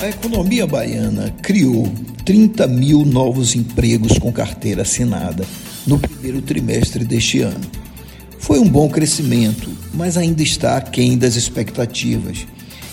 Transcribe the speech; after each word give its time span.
A 0.00 0.06
economia 0.06 0.64
baiana 0.64 1.34
criou 1.42 1.92
30 2.24 2.68
mil 2.68 3.04
novos 3.04 3.56
empregos 3.56 4.16
com 4.16 4.32
carteira 4.32 4.82
assinada 4.82 5.44
no 5.84 5.98
primeiro 5.98 6.40
trimestre 6.40 7.04
deste 7.04 7.40
ano. 7.40 7.66
Foi 8.38 8.60
um 8.60 8.68
bom 8.68 8.88
crescimento, 8.88 9.68
mas 9.92 10.16
ainda 10.16 10.40
está 10.40 10.76
aquém 10.76 11.18
das 11.18 11.34
expectativas 11.34 12.46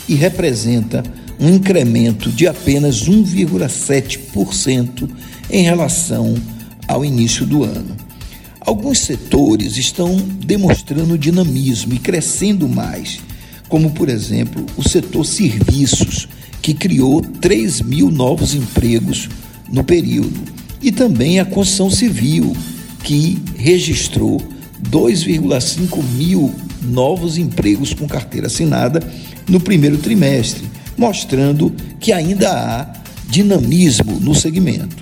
e 0.10 0.16
representa 0.16 1.04
um 1.40 1.50
incremento 1.50 2.32
de 2.32 2.48
apenas 2.48 3.08
1,7% 3.08 5.08
em 5.52 5.62
relação 5.62 6.34
ao 6.88 7.06
início 7.06 7.46
do 7.46 7.64
ano. 7.64 7.96
Alguns 8.60 9.02
setores 9.02 9.78
estão 9.78 10.18
demonstrando 10.18 11.20
dinamismo 11.20 11.94
e 11.94 12.00
crescendo 12.00 12.68
mais, 12.68 13.20
como, 13.70 13.92
por 13.92 14.10
exemplo, 14.10 14.66
o 14.76 14.82
setor 14.82 15.24
serviços, 15.24 16.28
que 16.66 16.74
criou 16.74 17.22
3 17.22 17.82
mil 17.82 18.10
novos 18.10 18.56
empregos 18.56 19.30
no 19.72 19.84
período, 19.84 20.34
e 20.82 20.92
também 20.92 21.40
a 21.40 21.46
construção 21.46 21.92
civil, 21.92 22.58
que 23.04 23.38
registrou 23.56 24.42
2,5 24.90 26.04
mil 26.18 26.52
novos 26.82 27.38
empregos 27.38 27.94
com 27.94 28.08
carteira 28.08 28.48
assinada 28.48 29.00
no 29.48 29.60
primeiro 29.60 30.00
trimestre, 30.00 30.66
mostrando 30.98 31.72
que 32.00 32.12
ainda 32.12 32.50
há 32.52 32.94
dinamismo 33.30 34.20
no 34.20 34.34
segmento. 34.34 34.98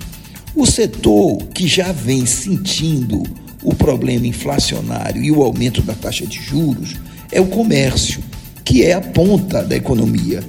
O 0.54 0.66
setor 0.66 1.38
que 1.54 1.66
já 1.66 1.92
vem 1.92 2.26
sentindo 2.26 3.22
o 3.62 3.74
problema 3.74 4.26
inflacionário 4.26 5.24
e 5.24 5.32
o 5.32 5.42
aumento 5.42 5.80
da 5.80 5.94
taxa 5.94 6.26
de 6.26 6.42
juros 6.42 6.96
é 7.32 7.40
o 7.40 7.46
comércio, 7.46 8.22
que 8.62 8.82
é 8.82 8.92
a 8.92 9.00
ponta 9.00 9.62
da 9.62 9.74
economia 9.74 10.42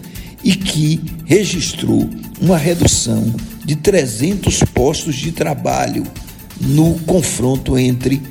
e 0.45 0.53
que 0.53 1.01
registrou 1.25 2.07
uma 2.39 2.55
redução 2.55 3.33
de 3.65 3.75
300 3.75 4.59
postos 4.65 5.15
de 5.15 5.31
trabalho 5.31 6.03
no 6.61 6.93
confronto 6.99 7.75
entre 7.75 8.21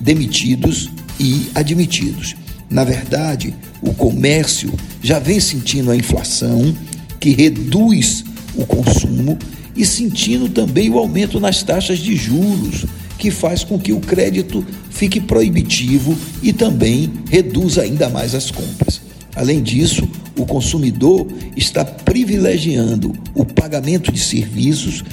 demitidos 0.00 0.88
e 1.20 1.50
admitidos. 1.54 2.34
Na 2.70 2.84
verdade, 2.84 3.54
o 3.82 3.92
comércio 3.92 4.72
já 5.02 5.18
vem 5.18 5.38
sentindo 5.40 5.90
a 5.90 5.96
inflação, 5.96 6.74
que 7.20 7.30
reduz 7.30 8.24
o 8.54 8.64
consumo, 8.64 9.38
e 9.76 9.84
sentindo 9.84 10.48
também 10.48 10.90
o 10.90 10.98
aumento 10.98 11.38
nas 11.38 11.62
taxas 11.62 11.98
de 11.98 12.16
juros, 12.16 12.84
que 13.16 13.30
faz 13.30 13.62
com 13.62 13.78
que 13.78 13.92
o 13.92 14.00
crédito 14.00 14.66
fique 14.90 15.20
proibitivo 15.20 16.16
e 16.42 16.52
também 16.52 17.12
reduza 17.30 17.82
ainda 17.82 18.08
mais 18.08 18.34
as 18.34 18.50
compras. 18.50 19.00
Além 19.36 19.62
disso, 19.62 20.08
o 20.38 20.46
consumidor 20.46 21.26
está 21.56 21.84
privilegiando 21.84 23.12
o 23.34 23.44
pagamento 23.44 24.12
de 24.12 24.20
serviços 24.20 25.04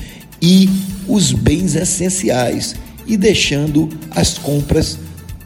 e 0.42 0.70
os 1.08 1.32
bens 1.32 1.76
essenciais 1.76 2.76
e 3.08 3.18
deixando 3.18 3.90
as 4.12 4.38
compras 4.38 4.98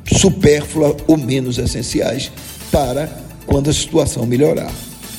supérfluas 0.05 0.95
ou 1.08 1.17
menos 1.17 1.58
essenciais 1.58 2.31
para 2.71 3.08
quando 3.45 3.69
a 3.69 3.73
situação 3.73 4.25
melhorar. 4.25 4.71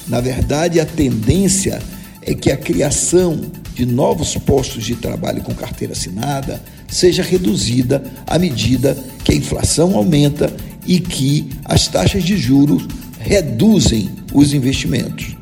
Na 0.07 0.21
verdade, 0.21 0.81
a 0.81 0.87
tendência 0.87 1.81
é 2.23 2.35
que 2.35 2.51
a 2.51 2.57
criação 2.57 3.41
de 3.75 3.87
novos 3.87 4.37
postos 4.37 4.85
de 4.85 4.95
trabalho 4.95 5.43
com 5.43 5.55
carteira 5.55 5.93
assinada 5.93 6.63
seja 6.89 7.23
reduzida 7.23 8.03
à 8.27 8.39
medida 8.39 8.97
que 9.25 9.33
a 9.33 9.37
inflação 9.37 9.97
aumenta 9.97 10.53
e 10.87 10.99
que 10.99 11.51
as 11.65 11.87
taxas 11.87 12.25
de 12.25 12.37
juros 12.37 12.87
reduzem 13.21 14.11
os 14.33 14.53
investimentos. 14.53 15.40